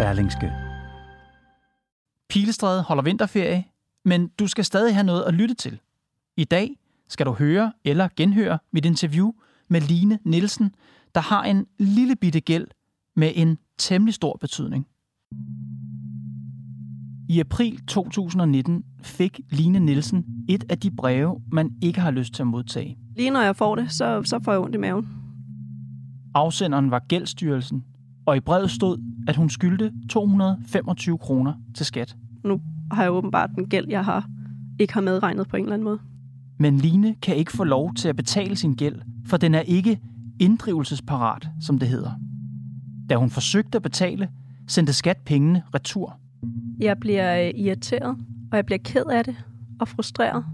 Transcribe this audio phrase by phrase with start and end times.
[0.00, 0.52] Berlingske.
[2.28, 3.64] Pilestræde holder vinterferie,
[4.04, 5.80] men du skal stadig have noget at lytte til.
[6.36, 6.76] I dag
[7.08, 9.32] skal du høre eller genhøre mit interview
[9.68, 10.74] med Line Nielsen,
[11.14, 12.66] der har en lille bitte gæld
[13.16, 14.86] med en temmelig stor betydning.
[17.28, 22.42] I april 2019 fik Line Nielsen et af de breve, man ikke har lyst til
[22.42, 22.98] at modtage.
[23.16, 25.08] Lige når jeg får det, så, så får jeg ondt i maven.
[26.34, 27.84] Afsenderen var Gældsstyrelsen,
[28.26, 28.98] og i brevet stod,
[29.30, 32.16] at hun skyldte 225 kroner til skat.
[32.44, 32.60] Nu
[32.92, 34.28] har jeg åbenbart den gæld, jeg har
[34.78, 35.98] ikke har medregnet på en eller anden måde.
[36.58, 40.00] Men Line kan ikke få lov til at betale sin gæld, for den er ikke
[40.40, 42.10] inddrivelsesparat, som det hedder.
[43.10, 44.28] Da hun forsøgte at betale,
[44.66, 46.18] sendte skat pengene retur.
[46.78, 48.16] Jeg bliver øh, irriteret,
[48.52, 49.34] og jeg bliver ked af det
[49.80, 50.44] og frustreret.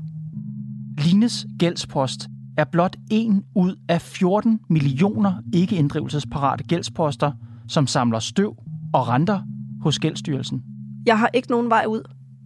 [0.98, 7.32] Lines gældspost er blot en ud af 14 millioner ikke inddrivelsesparate gældsposter,
[7.68, 8.56] som samler støv
[8.96, 9.40] og renter
[9.82, 10.62] hos Gældsstyrelsen.
[11.06, 12.02] Jeg har ikke nogen vej ud.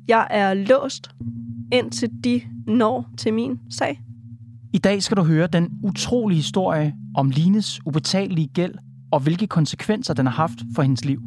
[0.08, 1.10] Jeg er låst,
[1.72, 4.00] indtil de når til min sag.
[4.72, 8.74] I dag skal du høre den utrolige historie om Lines ubetalelige gæld
[9.12, 11.22] og hvilke konsekvenser den har haft for hendes liv.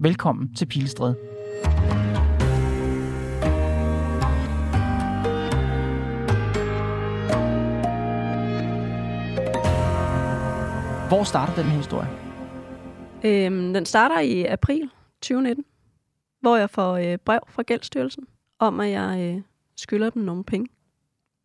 [0.00, 1.16] Velkommen til Pilestræde.
[11.08, 12.19] Hvor starter den her historie?
[13.24, 14.90] Øhm, den starter i april
[15.20, 15.64] 2019,
[16.40, 18.26] hvor jeg får øh, brev fra Gældsstyrelsen
[18.58, 19.42] om, at jeg øh,
[19.76, 20.68] skylder dem nogle penge.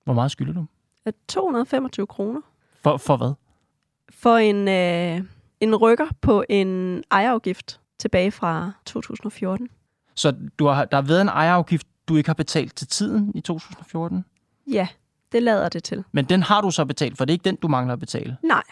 [0.03, 0.65] Hvor meget skylder du?
[1.05, 2.41] At 225 kroner
[2.83, 3.33] For, for hvad?
[4.09, 5.25] for en, øh,
[5.59, 9.69] en rykker på en ejerafgift tilbage fra 2014.
[10.15, 13.41] Så du har, der har været en ejerafgift, du ikke har betalt til tiden i
[13.41, 14.25] 2014?
[14.71, 14.87] Ja,
[15.31, 16.03] det lader det til.
[16.11, 18.37] Men den har du så betalt, for det er ikke den, du mangler at betale.
[18.43, 18.63] Nej,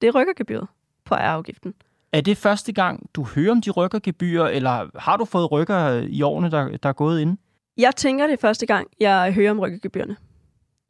[0.00, 0.66] det er rykkergebyret
[1.04, 1.74] på ejerafgiften.
[2.12, 6.22] Er det første gang, du hører om de rykkergebyrer, eller har du fået rykker i
[6.22, 7.38] årene, der, der er gået ind?
[7.76, 10.16] Jeg tænker det første gang, jeg hører om rykkergebyrerne.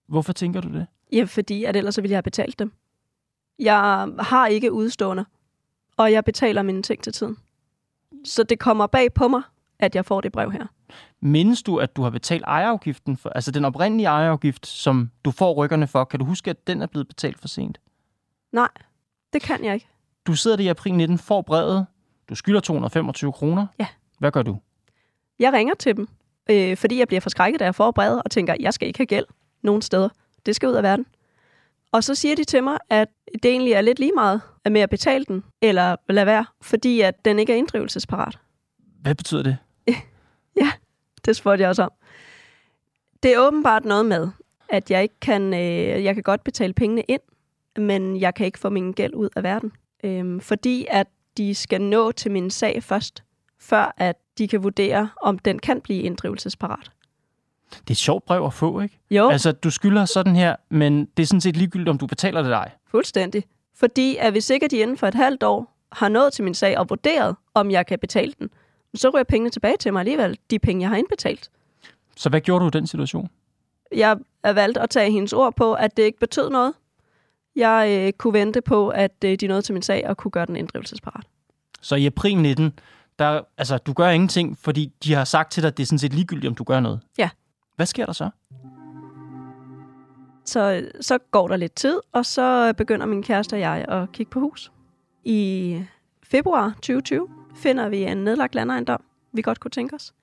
[0.08, 0.86] Hvorfor tænker du det?
[1.12, 2.72] Ja, fordi at ellers så ville jeg have betalt dem.
[3.58, 5.24] Jeg har ikke udstående,
[5.96, 7.36] og jeg betaler mine ting til tiden.
[8.24, 9.42] Så det kommer bag på mig,
[9.78, 10.66] at jeg får det brev her.
[11.20, 15.54] Mindes du, at du har betalt ejerafgiften, for, altså den oprindelige ejerafgift, som du får
[15.54, 16.04] rykkerne for?
[16.04, 17.80] Kan du huske, at den er blevet betalt for sent?
[18.52, 18.68] Nej,
[19.32, 19.88] det kan jeg ikke.
[20.28, 21.86] Du sidder der i april 19, får brevet,
[22.28, 23.66] du skylder 225 kroner.
[23.80, 23.86] Ja.
[24.18, 24.58] Hvad gør du?
[25.38, 26.08] Jeg ringer til dem,
[26.50, 29.06] øh, fordi jeg bliver forskrækket, da jeg får brevet, og tænker, jeg skal ikke have
[29.06, 29.24] gæld
[29.62, 30.08] nogen steder.
[30.46, 31.06] Det skal ud af verden.
[31.92, 34.80] Og så siger de til mig, at det egentlig er lidt lige meget at med
[34.80, 38.38] at betale den, eller lade være, fordi at den ikke er inddrivelsesparat.
[39.00, 39.56] Hvad betyder det?
[40.56, 40.70] Ja,
[41.24, 41.92] det spurgte jeg også om.
[43.22, 44.28] Det er åbenbart noget med,
[44.68, 47.20] at jeg ikke kan, øh, jeg kan godt betale pengene ind,
[47.76, 49.72] men jeg kan ikke få min gæld ud af verden.
[50.04, 53.22] Øhm, fordi at de skal nå til min sag først,
[53.58, 56.90] før at de kan vurdere, om den kan blive inddrivelsesparat.
[57.70, 58.98] Det er et sjovt brev at få, ikke?
[59.10, 62.42] Jo, altså, du skylder sådan her, men det er sådan set ligegyldigt, om du betaler
[62.42, 62.70] det ej.
[62.86, 63.44] fuldstændig.
[63.74, 66.78] Fordi at hvis ikke de inden for et halvt år har nået til min sag
[66.78, 68.50] og vurderet, om jeg kan betale den,
[68.94, 71.50] så ryger pengene tilbage til mig alligevel, de penge, jeg har indbetalt.
[72.16, 73.28] Så hvad gjorde du i den situation?
[73.92, 76.74] Jeg er valgt at tage hendes ord på, at det ikke betød noget.
[77.58, 80.46] Jeg øh, kunne vente på, at øh, de nåede til min sag og kunne gøre
[80.46, 81.24] den inddrivelsesparat.
[81.80, 82.78] Så i april 19,
[83.18, 85.98] der, altså, du gør ingenting, fordi de har sagt til dig, at det er sådan
[85.98, 87.00] set ligegyldigt, om du gør noget.
[87.18, 87.30] Ja.
[87.76, 88.30] Hvad sker der så?
[90.44, 94.30] Så, så går der lidt tid, og så begynder min kæreste og jeg at kigge
[94.30, 94.72] på hus.
[95.24, 95.82] I
[96.22, 99.02] februar 2020 finder vi en nedlagt landejendom,
[99.32, 100.14] vi godt kunne tænke os.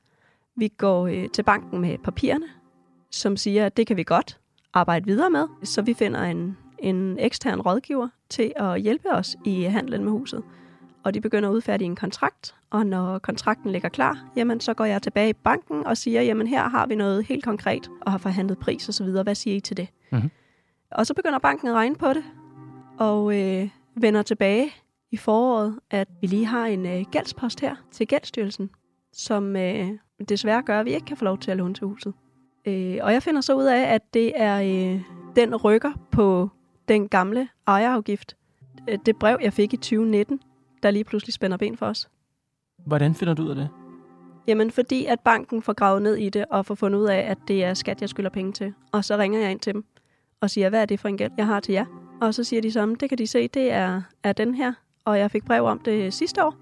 [0.56, 2.46] Vi går øh, til banken med papirerne,
[3.12, 4.40] som siger, at det kan vi godt
[4.74, 5.48] arbejde videre med.
[5.64, 10.44] Så vi finder en, en ekstern rådgiver til at hjælpe os i handlen med huset.
[11.04, 14.86] Og de begynder at udfærdige en kontrakt, og når kontrakten ligger klar, jamen så går
[14.86, 18.18] jeg tilbage i banken og siger, jamen her har vi noget helt konkret, og har
[18.18, 19.07] forhandlet pris osv.
[19.24, 19.88] Hvad siger I til det?
[20.12, 20.31] Mhm.
[20.92, 22.24] Og så begynder banken at regne på det,
[22.98, 24.72] og øh, vender tilbage
[25.12, 28.69] i foråret, at vi lige har en øh, gældspost her til Gældsstyrelsen,
[29.13, 29.89] som øh,
[30.30, 32.13] desværre gør, at vi ikke kan få lov til at låne til huset.
[32.68, 35.01] Øh, og jeg finder så ud af, at det er øh,
[35.36, 36.50] den rykker på
[36.88, 38.38] den gamle ejerafgift,
[38.90, 40.40] øh, det brev, jeg fik i 2019,
[40.84, 42.10] der lige pludselig spænder ben for os.
[42.86, 43.70] Hvordan finder du ud af det?
[44.48, 47.38] Jamen, fordi at banken får gravet ned i det og får fundet ud af, at
[47.48, 48.74] det er skat, jeg skylder penge til.
[48.92, 49.86] Og så ringer jeg ind til dem
[50.42, 51.86] og siger, hvad er det for en gæld, jeg har til jer?
[52.22, 54.74] Og så siger de så, det kan de se, det er, er den her.
[55.06, 56.56] Og jeg fik brev om det sidste år.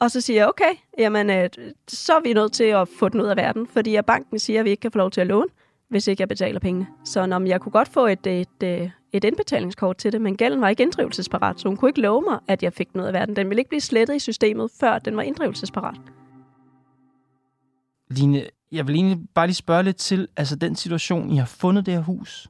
[0.00, 1.50] Og så siger jeg, okay, jamen, øh,
[1.88, 4.60] så er vi nødt til at få den ud af verden, fordi at banken siger,
[4.60, 5.48] at vi ikke kan få lov til at låne,
[5.94, 6.86] hvis ikke jeg betaler pengene.
[7.04, 10.60] Så når jeg kunne godt få et, et, et, et indbetalingskort til det, men gælden
[10.60, 13.36] var ikke inddrivelsesparat, så hun kunne ikke love mig, at jeg fik ud af verden.
[13.36, 15.96] Den ville ikke blive slettet i systemet, før den var inddrivelsesparat.
[18.10, 18.42] Line,
[18.72, 21.94] jeg vil egentlig bare lige spørge lidt til, altså den situation, I har fundet det
[21.94, 22.48] her hus.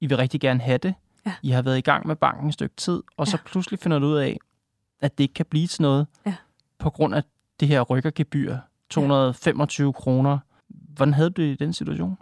[0.00, 0.94] I vil rigtig gerne have det.
[1.26, 1.32] Ja.
[1.42, 3.48] I har været i gang med banken et stykke tid, og så Ja.
[3.50, 4.38] pludselig finder du ud af,
[5.00, 6.34] at det ikke kan blive til noget, Ja.
[6.78, 7.22] på grund af
[7.60, 8.56] det her rykkergebyr,
[8.90, 10.38] 225 kroner.
[10.68, 12.18] Hvordan havde du det i den situation?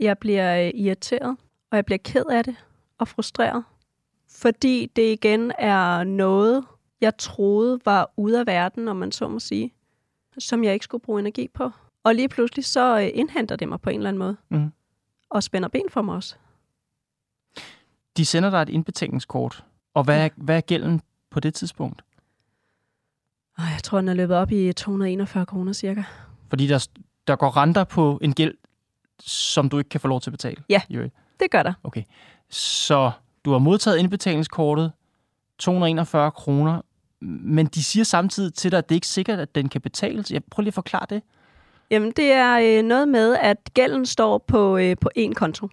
[0.00, 1.36] Jeg bliver øh, irriteret,
[1.70, 2.56] og jeg bliver ked af det
[2.98, 3.64] og frustreret.
[4.28, 6.64] Fordi det igen er noget,
[7.00, 9.72] jeg troede var ude af verden, om man så må sige,
[10.38, 11.70] som jeg ikke skulle bruge energi på.
[12.04, 14.36] Og lige pludselig så øh, indhenter det mig på en eller anden måde.
[14.48, 14.72] Mhm.
[15.30, 16.36] Og spænder ben for mig også.
[18.16, 19.64] De sender dig et indbetalingskort,
[19.94, 21.00] og hvad er, hvad er gælden
[21.30, 22.02] på det tidspunkt?
[23.58, 26.02] Jeg tror, den er løbet op i 241 kroner cirka.
[26.48, 26.88] Fordi der,
[27.26, 28.54] der går renter på en gæld,
[29.22, 30.62] som du ikke kan få lov til at betale.
[30.68, 30.82] Ja.
[30.90, 31.08] Jo?
[31.40, 31.72] Det gør der.
[32.50, 33.10] Så
[33.44, 34.92] du har modtaget indbetalingskortet,
[35.58, 36.82] 241 kroner,
[37.20, 40.30] men de siger samtidig til dig, at det ikke er sikkert, at den kan betales.
[40.30, 41.22] Jeg prøver lige at forklare det.
[41.90, 45.68] Jamen, det er øh, noget med, at gælden står på, øh, på én konto.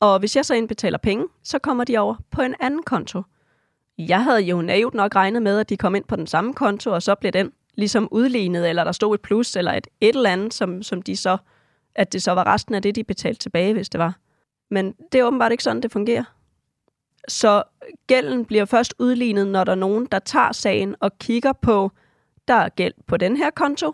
[0.00, 3.22] Og hvis jeg så indbetaler penge, så kommer de over på en anden konto.
[3.98, 6.90] Jeg havde jo naivt nok regnet med, at de kom ind på den samme konto,
[6.90, 10.30] og så blev den ligesom udlignet, eller der stod et plus, eller et, et eller
[10.30, 11.36] andet, som, som de så,
[11.94, 14.16] at det så var resten af det, de betalte tilbage, hvis det var.
[14.70, 16.24] Men det er åbenbart ikke sådan, det fungerer.
[17.28, 17.62] Så
[18.06, 21.90] gælden bliver først udlignet, når der er nogen, der tager sagen og kigger på,
[22.48, 23.92] der er gæld på den her konto,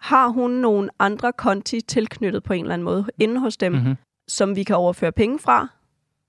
[0.00, 3.96] har hun nogle andre konti tilknyttet på en eller anden måde inde hos dem, Mm-hmm.
[4.28, 5.68] som vi kan overføre penge fra,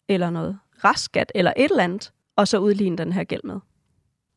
[0.08, 3.60] eller noget restskat, eller et eller andet, og så udligne den her gæld med.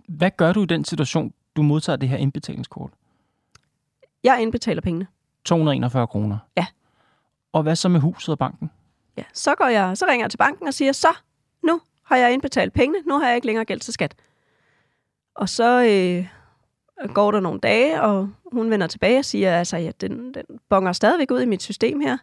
[0.08, 2.90] Hvad gør du i den situation, du modtager det her indbetalingskort?
[4.24, 5.06] Jeg indbetaler pengene.
[5.44, 6.38] 241 kroner.
[6.56, 6.66] Ja.
[7.52, 8.70] Og hvad så med huset og banken?
[9.16, 11.08] Ja, så, går jeg, så ringer jeg til banken og siger, så,
[11.62, 14.14] nu har jeg indbetalt pengene, nu har jeg ikke længere gæld til skat.
[15.34, 16.26] Og så øh,
[17.14, 20.92] går der nogle dage, og hun vender tilbage og siger, altså, ja, den, den bonger
[20.92, 22.18] stadigvæk ud i mit system her.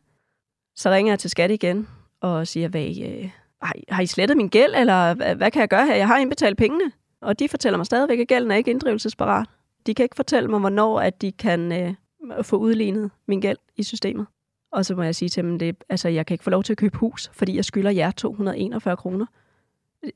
[0.76, 1.88] Så ringer jeg til skat igen
[2.22, 3.30] og siger, hvad, øh,
[3.62, 5.96] har, I, har I slettet min gæld, eller hvad, hvad kan jeg gøre her?
[5.96, 6.92] Jeg har indbetalt pengene.
[7.22, 9.48] Og de fortæller mig stadigvæk, at gælden er ikke inddrivelsesparat.
[9.86, 11.94] De kan ikke fortælle mig, hvornår at de kan øh,
[12.42, 14.26] få udlignet min gæld i systemet.
[14.72, 16.74] Og så må jeg sige til dem, det, altså, jeg kan ikke få lov til
[16.74, 19.26] at købe hus, fordi jeg skylder jer 241 kroner.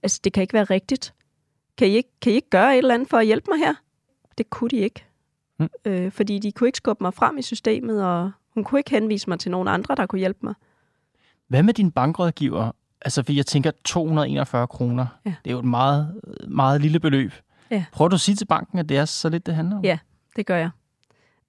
[0.03, 1.13] Altså, det kan ikke være rigtigt.
[1.77, 3.73] Kan I ikke, kan I ikke gøre et eller andet for at hjælpe mig her?
[4.37, 5.05] Det kunne de ikke.
[5.59, 5.67] Mm.
[5.85, 9.29] Øh, fordi de kunne ikke skubbe mig frem i systemet, og hun kunne ikke henvise
[9.29, 10.53] mig til nogen andre, der kunne hjælpe mig.
[11.47, 12.71] Hvad med din bankrådgiver?
[13.01, 15.33] Altså, for jeg tænker, 241 kroner, Ja.
[15.43, 17.31] det er jo et meget, meget lille beløb.
[17.71, 17.85] Ja.
[17.91, 19.83] Prøver du at sige til banken, at det er så lidt, det handler om?
[19.83, 19.97] Ja.
[20.35, 20.69] Det gør jeg.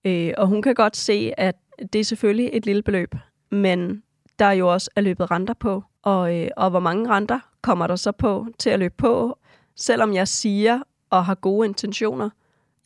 [0.06, 1.56] Øh, og hun kan godt se, at
[1.93, 3.14] det er selvfølgelig et lille beløb,
[3.50, 4.03] men
[4.38, 5.85] der er jo også er løbet renter på.
[6.03, 9.38] Og, øh, og hvor mange renter kommer der så på til at løbe på,
[9.76, 12.31] selvom jeg siger og har gode intentioner,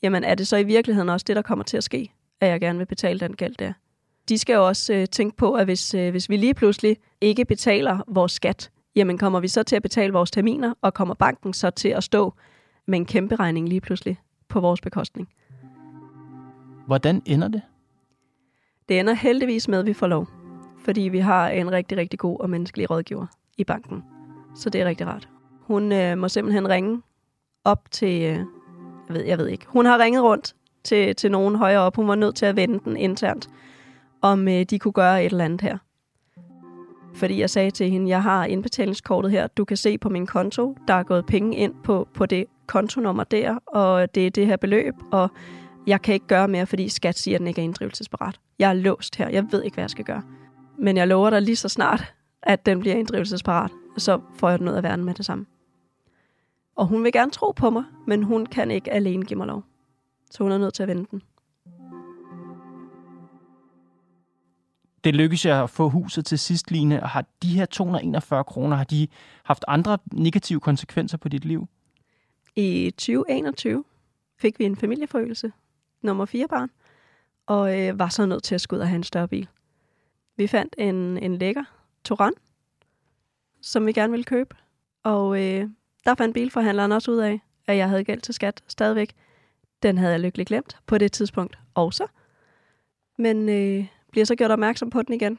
[0.03, 2.61] jamen er det så i virkeligheden også det, der kommer til at ske, at jeg
[2.61, 3.73] gerne vil betale den gæld der.
[4.29, 7.45] De skal jo også øh, tænke på, at hvis, øh, hvis vi lige pludselig ikke
[7.45, 11.53] betaler vores skat, jamen kommer vi så til at betale vores terminer, og kommer banken
[11.53, 12.35] så til at stå
[12.87, 15.29] med en kæmpe regning lige pludselig på vores bekostning.
[16.91, 17.63] Hvordan ender det?
[18.89, 20.29] Det ender heldigvis med, at vi får lov,
[20.85, 23.27] fordi vi har en rigtig, rigtig god og menneskelig rådgiver
[23.59, 24.05] i banken.
[24.55, 25.29] Så det er rigtig rart.
[25.61, 27.03] Hun øh, må simpelthen ringe
[27.65, 28.47] op til, øh, jeg,
[29.09, 30.55] ved, jeg ved ikke, hun har ringet rundt
[30.85, 31.97] til, til nogen højere op.
[31.97, 33.49] Hun var nødt til at vende den internt,
[34.23, 35.79] om øh, de kunne gøre et eller andet her.
[37.15, 40.77] Fordi jeg sagde til hende, jeg har indbetalingskortet her, du kan se på min konto,
[40.89, 44.57] der er gået penge ind på, på det kontonummer der, og det er det her
[44.57, 45.31] beløb, og
[45.87, 48.41] jeg kan ikke gøre mere, fordi skat siger, at den ikke er inddrivelsesparat.
[48.59, 49.29] Jeg er låst her.
[49.29, 50.23] Jeg ved ikke, hvad jeg skal gøre.
[50.79, 53.71] Men jeg lover dig lige så snart, at den bliver inddrivelsesparat.
[53.99, 55.47] Så får jeg den ud af verden med det samme.
[56.77, 59.65] Og hun vil gerne tro på mig, men hun kan ikke alene give mig lov.
[60.31, 61.23] Så hun er nødt til at vende den.
[65.05, 67.03] Det lykkedes jeg at få huset til sidst, Line.
[67.03, 69.09] Og har de her 241 kroner, har de
[69.45, 71.69] haft andre negative konsekvenser på dit liv?
[72.57, 73.85] I 2021
[74.39, 75.53] fik vi en familieforøgelse,
[76.03, 76.71] nummer 4 barn,
[77.47, 79.49] og øh, var så nødt til at skulle ud og have en større bil.
[80.37, 81.65] Vi fandt en, en lækker
[82.05, 82.33] Touran,
[83.63, 84.57] som vi gerne ville købe,
[85.03, 85.69] og øh,
[86.05, 89.15] Der fandt bilforhandleren også ud af, at jeg havde gæld til skat stadigvæk.
[89.83, 92.07] Den havde jeg lykkeligt glemt på det tidspunkt også.
[93.19, 95.39] Men øh, bliver så gjort opmærksom på den igen.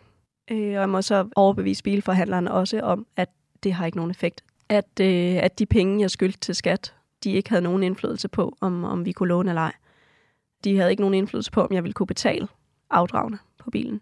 [0.51, 3.30] Øh, og jeg må så overbevise bilforhandleren også om, at
[3.63, 4.44] det har ikke nogen effekt.
[4.70, 8.58] At, øh, at de penge, jeg skyldte til skat, de ikke havde nogen indflydelse på,
[8.62, 9.74] om, om vi kunne låne eller ej.
[10.63, 12.48] De havde ikke nogen indflydelse på, om jeg ville kunne betale
[12.89, 14.01] afdragene på bilen.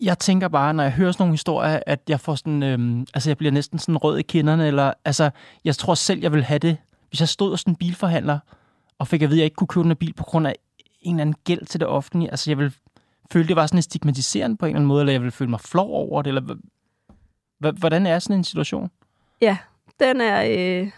[0.00, 3.30] Jeg tænker bare, når jeg hører sådan nogle historier, at jeg får sådan, øhm, altså
[3.30, 5.30] jeg bliver næsten sådan rød i kinderne, eller altså,
[5.64, 6.76] jeg tror selv, jeg vil have det,
[7.08, 8.38] hvis jeg stod hos en bilforhandler,
[8.98, 10.54] og fik at vide, at jeg ikke kunne købe en bil på grund af
[11.00, 12.30] en eller anden gæld til det offentlige.
[12.30, 12.74] Altså, jeg vil
[13.32, 15.60] føle, det var sådan stigmatiserende på en eller anden måde, eller jeg vil føle mig
[15.60, 16.56] flov over det, eller
[17.58, 18.90] hvordan er sådan en situation?
[19.40, 19.58] Ja,
[20.00, 20.90] den er øh,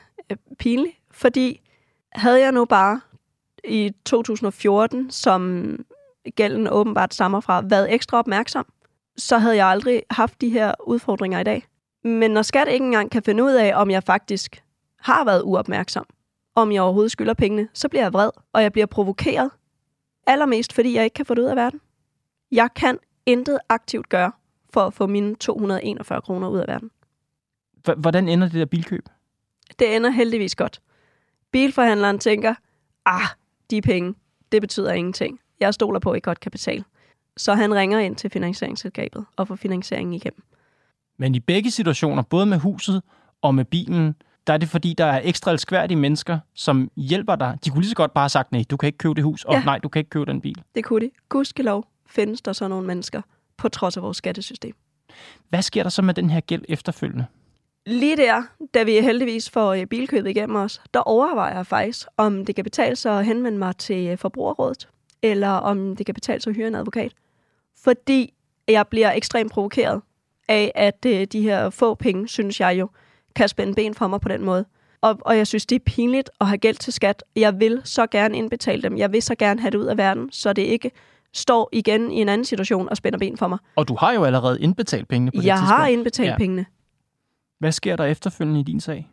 [0.59, 1.61] pinlig, fordi
[2.12, 3.00] havde jeg nu bare
[3.65, 5.75] i 2014, som
[6.37, 8.67] gælden åbenbart stammer fra, været ekstra opmærksom,
[9.17, 11.65] så havde jeg aldrig haft de her udfordringer i dag.
[12.05, 14.62] Men når skat ikke engang kan finde ud af, om jeg faktisk
[15.00, 16.07] har været uopmærksom,
[16.55, 19.50] om jeg overhovedet skylder pengene, så bliver jeg vred, og jeg bliver provokeret.
[20.27, 21.81] Allermest, fordi jeg ikke kan få det ud af verden.
[22.53, 24.33] Jeg kan intet aktivt gøre
[24.71, 26.91] for at få mine 241 kroner ud af verden.
[27.97, 29.09] Hvordan ender det der bilkøb?
[29.79, 30.81] Det ender heldigvis godt.
[31.53, 32.55] Bilforhandleren tænker,
[33.07, 33.29] ah,
[33.71, 34.15] de penge,
[34.53, 35.41] det betyder ingenting.
[35.61, 36.85] Jeg stoler på, at I godt kan betale.
[37.37, 40.43] Så han ringer ind til finansieringsselskabet og får finansieringen igennem.
[41.19, 43.03] Men i begge situationer, både med huset
[43.43, 44.15] og med bilen,
[44.47, 47.59] der er det fordi, der er ekstra elskværdige mennesker, som hjælper dig.
[47.65, 49.45] De kunne lige så godt bare have sagt, nej, du kan ikke købe det hus,
[49.45, 49.65] og ja.
[49.65, 50.63] nej, du kan ikke købe den bil.
[50.75, 51.11] Det kunne de.
[51.29, 53.23] Gudskelov findes der så nogle mennesker,
[53.57, 54.75] på trods af vores skattesystem.
[55.49, 57.27] Hvad sker der så med den her gæld efterfølgende?
[57.88, 58.42] Lige der,
[58.75, 62.64] da vi heldigvis får øh, bilkøbet igennem os, der overvejer jeg faktisk, om det kan
[62.64, 64.88] betale sig at henvende mig til øh, forbrugerrådet,
[65.23, 67.12] eller om det kan betale sig at hyre en advokat.
[67.85, 68.35] Fordi
[68.68, 70.00] jeg bliver ekstremt provokeret
[70.49, 72.88] af, at øh, de her få penge, synes jeg jo,
[73.35, 74.64] kan spænde ben for mig på den måde.
[75.00, 77.25] Og, og jeg synes, det er pinligt at have gæld til skat.
[77.37, 78.97] Jeg vil så gerne indbetale dem.
[78.97, 80.90] Jeg vil så gerne have det ud af verden, så det ikke
[81.33, 83.59] står igen i en anden situation og spænder ben for mig.
[83.76, 85.71] Og du har jo allerede indbetalt pengene på jeg det tidspunkt.
[85.71, 86.37] Jeg har indbetalt ja.
[86.37, 86.66] pengene.
[87.59, 89.09] Hvad sker der efterfølgende i din sag?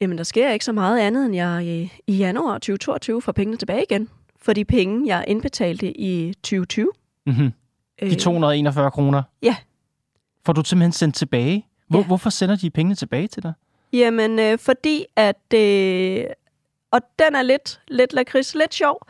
[0.00, 3.56] Jamen, der sker ikke så meget andet, end jeg i, i januar 2022 får pengene
[3.56, 4.08] tilbage igen.
[4.40, 6.90] For de penge, jeg indbetalte i 2020.
[7.26, 7.52] Mm-hmm.
[8.00, 9.22] De 241 øh, kroner?
[9.42, 9.56] Ja.
[10.46, 11.66] Får du simpelthen sendt tilbage?
[11.88, 12.06] Hvor, ja.
[12.06, 13.52] Hvorfor sender de pengene tilbage til dig?
[13.92, 15.54] Jamen, øh, fordi at...
[15.54, 16.24] Øh,
[16.90, 19.06] og den er lidt, lidt lakrids, lidt sjov.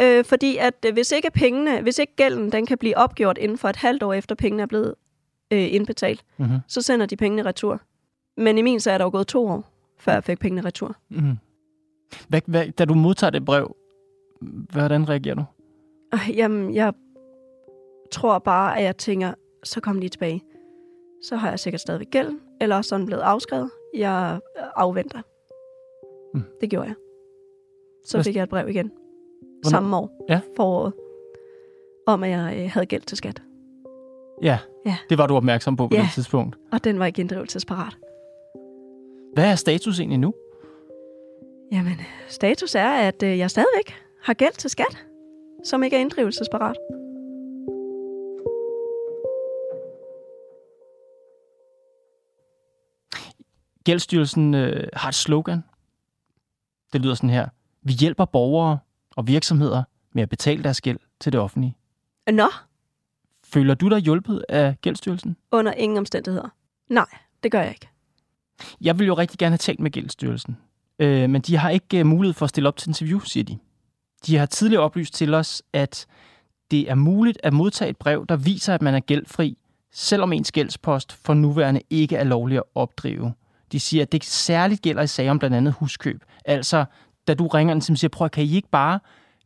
[0.00, 3.58] Øh, fordi at øh, hvis ikke pengene, hvis ikke gælden, den kan blive opgjort inden
[3.58, 4.94] for et halvt år efter pengene er blevet
[5.52, 6.58] øh, indbetalt, mm-hmm.
[6.68, 7.80] så sender de pengene retur.
[8.36, 9.64] Men i min sag er der jo gået to år,
[9.98, 10.96] før jeg fik pengene retur.
[11.08, 11.36] Mm-hmm.
[12.28, 13.76] Hvad, hvad, da du modtager det brev,
[14.72, 15.44] hvordan reagerer du?
[16.34, 16.92] Jamen, jeg
[18.12, 20.42] tror bare, at jeg tænker, så kom lige tilbage.
[21.22, 23.70] Så har jeg sikkert stadigvæk gælden, eller sådan blevet afskrevet.
[23.94, 24.40] Jeg
[24.76, 25.22] afventer.
[26.34, 26.42] Mm.
[26.60, 26.94] Det gjorde jeg.
[28.04, 28.24] Så Hvad?
[28.24, 28.90] fik jeg et brev igen.
[29.62, 29.70] Hvornår?
[29.70, 30.26] Samme år.
[30.28, 30.40] Ja.
[30.56, 30.92] Foråret.
[32.06, 33.42] Om at jeg øh, havde gæld til skat.
[34.42, 36.02] Ja, ja, det var du opmærksom på på ja.
[36.02, 36.56] det tidspunkt.
[36.72, 37.96] og den var ikke inddrivelsesparat.
[39.34, 40.34] Hvad er status egentlig nu?
[41.72, 45.04] Jamen, status er, at øh, jeg stadigvæk har gæld til skat,
[45.64, 46.76] som ikke er inddrivelsesparat.
[53.84, 55.64] Gældsstyrelsen øh, har et slogan.
[56.92, 57.48] Det lyder sådan her.
[57.82, 58.78] Vi hjælper borgere
[59.16, 59.82] og virksomheder
[60.12, 61.76] med at betale deres gæld til det offentlige.
[62.32, 62.48] Nå.
[63.52, 65.36] Føler du dig hjulpet af Gældsstyrelsen?
[65.52, 66.48] Under ingen omstændigheder.
[66.88, 67.06] Nej,
[67.42, 67.88] det gør jeg ikke.
[68.80, 70.56] Jeg vil jo rigtig gerne have talt med Gældsstyrelsen,
[70.98, 73.58] øh, men de har ikke øh, mulighed for at stille op til interview, siger de.
[74.26, 76.06] De har tidligere oplyst til os, at
[76.70, 79.58] det er muligt at modtage et brev, der viser, at man er gældfri,
[79.92, 83.32] selvom ens gældspost for nuværende ikke er lovlig at opdrive.
[83.72, 86.24] De siger, at det særligt gælder i sager om blandt andet huskøb.
[86.44, 86.84] Altså,
[87.26, 89.00] da du ringer ind, siger, prøv, kan I ikke bare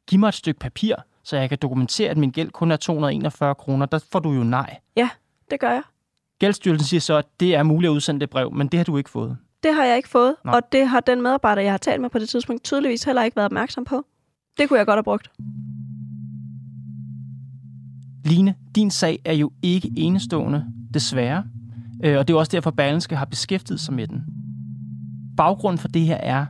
[0.06, 3.54] give mig et stykke papir, så jeg kan dokumentere, at min gæld kun er 241
[3.54, 4.76] kroner, der får du jo nej.
[4.96, 5.08] Ja,
[5.50, 5.82] det gør jeg.
[6.38, 8.96] Gældsstyrelsen siger så, at det er muligt at udsende det brev, men det har du
[8.96, 9.36] ikke fået.
[9.62, 10.52] Det har jeg ikke fået, Nå.
[10.52, 13.36] og det har den medarbejder, jeg har talt med på det tidspunkt, tydeligvis heller ikke
[13.36, 14.04] været opmærksom på.
[14.58, 15.30] Det kunne jeg godt have brugt.
[18.24, 21.44] Line, din sag er jo ikke enestående, desværre.
[22.04, 24.24] Øh, og det er også derfor, Berlingske har beskæftiget sig med den.
[25.36, 26.46] Baggrunden for det her er,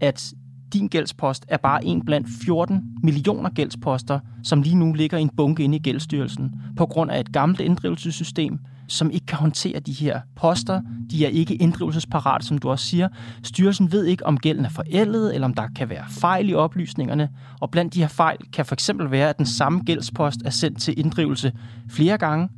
[0.00, 0.34] at
[0.72, 5.30] din gældspost er bare en blandt 14 millioner gældsposter, som lige nu ligger i en
[5.36, 8.58] bunke inde i gældsstyrelsen, på grund af et gammelt inddrivelsessystem,
[8.88, 10.80] som ikke kan håndtere de her poster.
[11.10, 13.08] De er ikke inddrivelsesparate, som du også siger.
[13.42, 17.28] Styrelsen ved ikke, om gælden er forældet, eller om der kan være fejl i oplysningerne.
[17.60, 20.80] Og blandt de her fejl kan for eksempel være, at den samme gældspost er sendt
[20.80, 21.52] til inddrivelse
[21.90, 22.48] flere gange,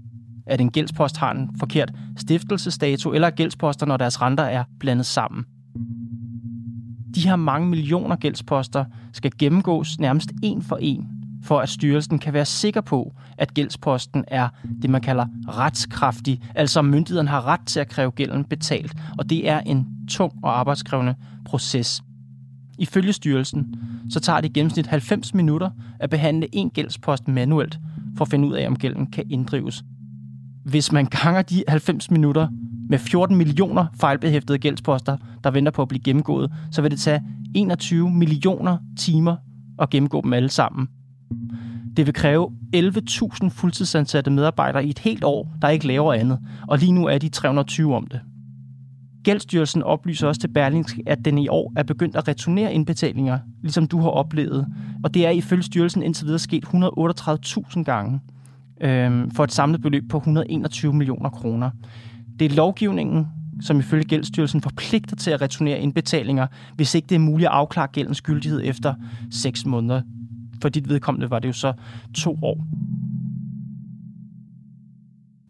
[0.46, 5.44] at en gældspost har en forkert stiftelsesdato, eller gældsposter, når deres renter er blandet sammen.
[7.14, 11.08] De her mange millioner gældsposter skal gennemgås nærmest en for en,
[11.42, 14.48] for at styrelsen kan være sikker på, at gældsposten er
[14.82, 19.48] det, man kalder retskraftig, altså myndigheden har ret til at kræve gælden betalt, og det
[19.48, 21.14] er en tung og arbejdskrævende
[21.44, 22.02] proces.
[22.78, 23.76] Ifølge styrelsen,
[24.10, 27.78] så tager det i gennemsnit 90 minutter at behandle en gældspost manuelt,
[28.16, 29.84] for at finde ud af, om gælden kan inddrives.
[30.64, 32.48] Hvis man ganger de 90 minutter
[32.90, 37.22] med 14 millioner fejlbehæftede gældsposter, der venter på at blive gennemgået, så vil det tage
[37.54, 39.36] 21 millioner timer
[39.78, 40.88] at gennemgå dem alle sammen.
[41.96, 46.78] Det vil kræve 11.000 fuldtidsansatte medarbejdere i et helt år, der ikke laver andet, og
[46.78, 48.20] lige nu er de 320 om det.
[49.24, 53.86] Gældsstyrelsen oplyser også til Berlingske, at den i år er begyndt at returnere indbetalinger, ligesom
[53.86, 54.66] du har oplevet.
[55.04, 58.20] Og det er ifølge styrelsen indtil videre sket 138.000 gange
[58.80, 61.70] øh, for et samlet beløb på 121 millioner kroner.
[62.40, 63.28] Det er lovgivningen,
[63.60, 67.86] som ifølge Gældsstyrelsen forpligter til at returnere indbetalinger, hvis ikke det er muligt at afklare
[67.86, 68.94] gældens gyldighed efter
[69.30, 70.02] 6 måneder.
[70.62, 71.72] For dit vedkommende var det jo så
[72.14, 72.66] to år.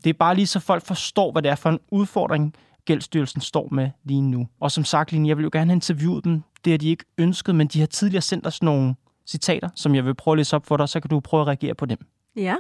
[0.05, 2.55] Det er bare lige så folk forstår, hvad det er for en udfordring,
[2.85, 4.49] Gældsstyrelsen står med lige nu.
[4.61, 6.43] Og som sagt, Line, jeg vil jo gerne have interviewet dem.
[6.65, 8.95] Det har de ikke ønsket, men de har tidligere sendt os nogle
[9.27, 11.47] citater, som jeg vil prøve at læse op for dig, så kan du prøve at
[11.47, 11.99] reagere på dem.
[12.37, 12.57] Ja.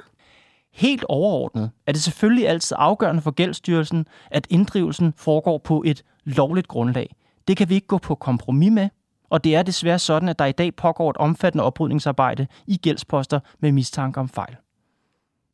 [0.72, 6.68] Helt overordnet er det selvfølgelig altid afgørende for Gældsstyrelsen, at inddrivelsen foregår på et lovligt
[6.68, 7.14] grundlag.
[7.48, 8.88] Det kan vi ikke gå på kompromis med,
[9.30, 13.40] og det er desværre sådan, at der i dag pågår et omfattende oprydningsarbejde i gældsposter
[13.60, 14.56] med mistanke om fejl.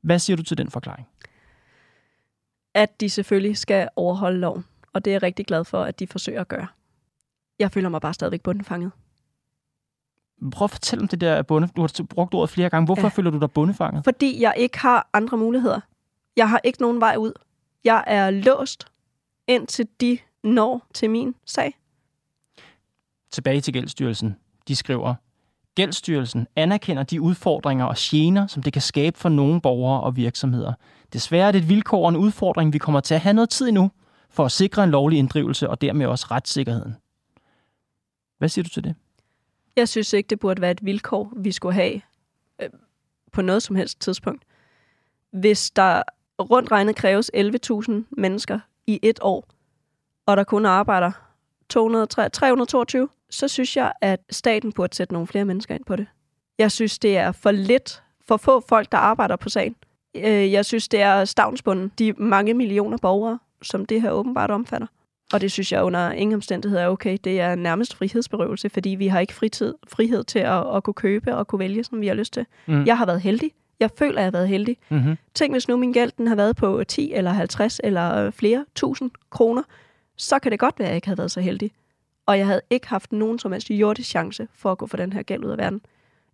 [0.03, 1.07] Hvad siger du til den forklaring?
[2.75, 6.07] At de selvfølgelig skal overholde loven, og det er jeg rigtig glad for, at de
[6.07, 6.67] forsøger at gøre.
[7.59, 8.93] Jeg føler mig bare stadigvæk bundefanget.
[10.53, 11.69] Prøv at fortælle om det der bunde.
[11.77, 12.87] Du har brugt ordet flere gange.
[12.87, 13.07] Hvorfor ja.
[13.07, 13.09] Ja.
[13.09, 14.05] føler du dig bundefanget?
[14.05, 15.81] Fordi jeg ikke har andre muligheder.
[16.37, 17.33] Jeg har ikke nogen vej ud.
[17.85, 18.87] Jeg er låst,
[19.47, 21.79] indtil de når til min sag.
[23.31, 24.37] Tilbage til Gældsstyrelsen.
[24.69, 25.15] De skriver,
[25.75, 30.73] Gældsstyrelsen anerkender de udfordringer og gener, som det kan skabe for nogle borgere og virksomheder.
[31.13, 33.69] Desværre er det et vilkår og en udfordring, vi kommer til at have noget tid
[33.69, 33.91] endnu,
[34.31, 36.97] for at sikre en lovlig inddrivelse og dermed også retssikkerheden.
[38.39, 38.95] Hvad siger du til det?
[39.77, 42.01] Jeg synes ikke, det burde være et vilkår, vi skulle have
[42.63, 42.69] øh,
[43.33, 44.45] på noget som helst tidspunkt.
[45.31, 46.03] Hvis der
[46.41, 49.49] rundt regnet kræves 11.000 mennesker i et år,
[50.27, 51.13] og der kun arbejder
[51.69, 56.07] 203, 322, så synes jeg, at staten burde sætte nogle flere mennesker ind på det.
[56.59, 59.77] Jeg synes, det er for lidt, for få folk, der arbejder på sagen.
[60.17, 64.87] Øh, jeg synes, det er stavnsbunden, de mange millioner borgere, som det her åbenbart omfatter.
[65.33, 67.19] Og det synes jeg under ingen omstændigheder er okay.
[67.25, 71.37] Det er nærmest frihedsberøvelse, fordi vi har ikke fritid, frihed til at, at kunne købe
[71.37, 72.47] og kunne vælge, som vi har lyst til.
[72.67, 72.85] Mm.
[72.85, 73.51] Jeg har været heldig.
[73.81, 74.77] Jeg føler, at jeg har været heldig.
[74.89, 75.17] Mm-hmm.
[75.35, 78.65] Tænk, hvis nu min gæld den har været på 10 eller 50 eller øh, flere
[78.75, 79.63] tusind kroner,
[80.17, 81.71] så kan det godt være, at jeg ikke havde været så heldig.
[82.27, 85.13] Og jeg havde ikke haft nogen som helst jordisk chance for at gå for den
[85.13, 85.81] her gæld ud af verden.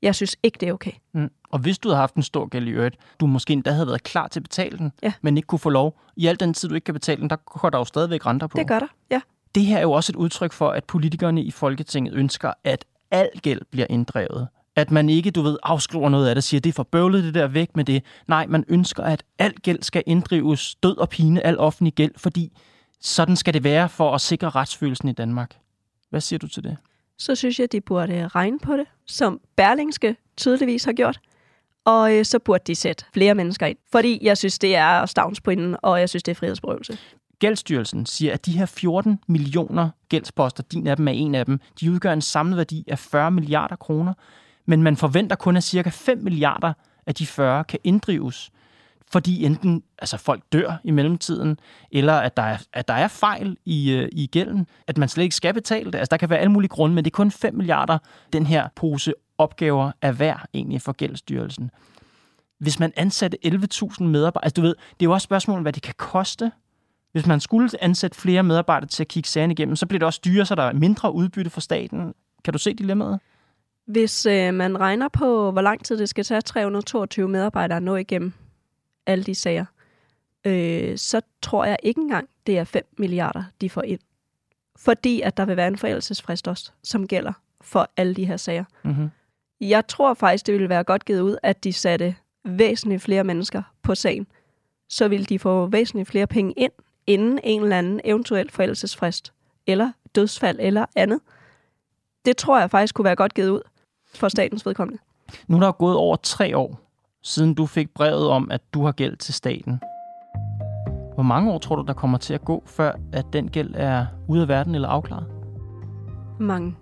[0.03, 0.91] Jeg synes ikke, det er okay.
[1.15, 1.31] Mm.
[1.51, 4.03] Og hvis du havde haft en stor gæld i øvrigt, du måske endda havde været
[4.03, 5.13] klar til at betale den, Ja.
[5.23, 6.01] men ikke kunne få lov.
[6.17, 8.47] I al den tid, du ikke kan betale den, der går der jo stadigvæk renter
[8.47, 8.59] på.
[8.59, 9.21] Det gør der, ja.
[9.55, 13.29] Det her er jo også et udtryk for, at politikerne i Folketinget ønsker, at al
[13.43, 14.49] gæld bliver inddrevet.
[14.77, 17.35] At man ikke, du ved, afskriver noget af det siger, det er for bøvlet det
[17.35, 18.03] der væk med det.
[18.29, 22.53] Nej, man ønsker, at al gæld skal inddrives, død og pine, al offentlig gæld, fordi
[23.01, 25.59] sådan skal det være for at sikre retsfølelsen i Danmark.
[26.11, 26.77] Hvad siger du til det?
[27.19, 31.21] Så synes jeg, de burde øh, regne på det, som Berlingske tydeligvis har gjort.
[31.85, 33.79] Og øh, så burde de sætte flere mennesker ind.
[33.93, 36.99] Fordi jeg synes, det er stavnsprinden, og jeg synes, det er frihedsberøvelse.
[37.39, 41.61] Gældsstyrelsen siger, at de her 14 millioner gældsposter, din af dem er en af dem,
[41.81, 44.15] de udgør en samlet værdi af 40 milliarder kroner,
[44.67, 46.73] men man forventer kun, at cirka 5 milliarder
[47.07, 48.51] af de 40 kan inddrives,
[49.13, 51.59] fordi enten altså folk dør i mellemtiden,
[51.91, 55.25] eller at der er, at der er fejl i, øh, i gælden, at man slet
[55.25, 55.99] ikke skal betale det.
[55.99, 57.99] Altså, der kan være alle mulige grunde, men det er kun 5 milliarder,
[58.33, 61.71] den her pose opgaver er værd egentlig for Gældsstyrelsen.
[62.59, 65.83] Hvis man ansatte 11.000 medarbejdere, altså du ved, det er jo også spørgsmålet, hvad det
[65.83, 66.53] kan koste.
[67.13, 70.21] Hvis man skulle ansætte flere medarbejdere til at kigge sagen igennem, så bliver det også
[70.25, 72.15] dyrere, så der er mindre udbytte for staten.
[72.45, 73.21] Kan du se dilemmaet?
[73.87, 77.97] Hvis øh, man regner på, hvor lang tid det skal tage 322 medarbejdere at nå
[77.97, 78.33] igennem
[79.07, 79.65] alle de sager,
[80.45, 84.01] øh, så tror jeg ikke engang, det er 5 milliarder, de får ind.
[84.77, 88.65] Fordi at der vil være en forældelsesfrist også, som gælder for alle de her sager.
[88.85, 89.11] Mm-hmm.
[89.61, 93.63] Jeg tror faktisk, det ville være godt givet ud, at de satte væsentligt flere mennesker
[93.83, 94.27] på sagen.
[94.89, 96.73] Så ville de få væsentligt flere penge ind,
[97.07, 99.33] inden en eller anden eventuel forældelsesfrist,
[99.67, 101.21] eller dødsfald, eller andet.
[102.25, 103.61] Det tror jeg faktisk kunne være godt givet ud
[104.15, 105.03] for statens vedkommende.
[105.47, 106.81] Nu er der gået over tre år,
[107.23, 109.81] siden du fik brevet om, at du har gæld til staten.
[111.15, 114.07] Hvor mange år tror du, der kommer til at gå, før at den gæld er
[114.29, 115.27] ude af verden eller afklaret?
[116.41, 116.77] Mange.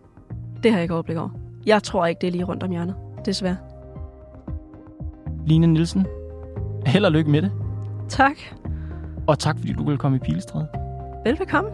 [0.62, 1.30] Det har jeg ikke overblik over.
[1.66, 2.94] Jeg tror ikke, det er lige rundt om hjørnet.
[3.24, 3.56] Desværre.
[5.46, 6.06] Line Nielsen,
[6.86, 7.52] held og lykke med det.
[8.08, 8.36] Tak.
[9.26, 10.68] Og tak, fordi du ville komme i Pilestræde.
[11.24, 11.70] Velbekomme.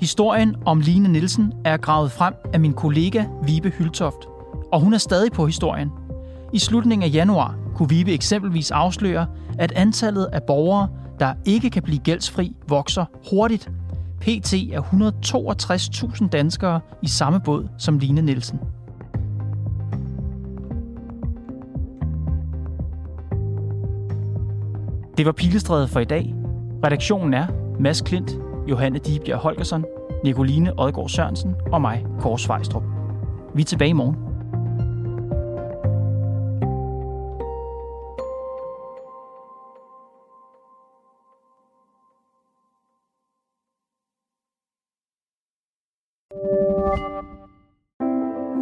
[0.00, 4.28] Historien om Line Nielsen er gravet frem af min kollega Vibe Hyltoft,
[4.72, 5.90] og hun er stadig på historien.
[6.52, 9.26] I slutningen af januar kunne Vibe eksempelvis afsløre,
[9.58, 10.88] at antallet af borgere,
[11.20, 13.70] der ikke kan blive gældsfri, vokser hurtigt.
[14.20, 14.82] PT er
[16.22, 18.58] 162.000 danskere i samme båd som Line Nielsen.
[25.16, 26.34] Det var Pilestrædet for i dag.
[26.84, 27.46] Redaktionen er
[27.80, 29.84] Mads Klint, Johanne Dibjerg Holgersen,
[30.24, 32.82] Nicoline Odgaard Sørensen og mig, Kåre Svejstrup.
[33.54, 34.16] Vi er tilbage i morgen.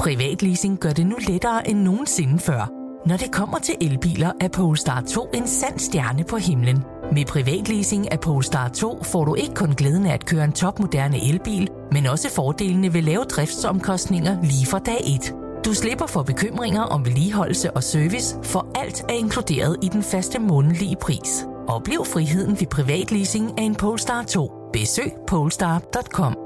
[0.01, 2.71] Privatleasing gør det nu lettere end nogensinde før.
[3.09, 6.94] Når det kommer til elbiler, er Polestar 2 en sand stjerne på himlen.
[7.13, 11.29] Med privatleasing af Polestar 2 får du ikke kun glæden af at køre en topmoderne
[11.29, 15.35] elbil, men også fordelene ved lave driftsomkostninger lige fra dag 1.
[15.65, 20.39] Du slipper for bekymringer om vedligeholdelse og service, for alt er inkluderet i den faste
[20.39, 21.47] månedlige pris.
[21.69, 24.53] Oplev friheden ved privatleasing af en Polestar 2.
[24.73, 26.44] Besøg polestar.com.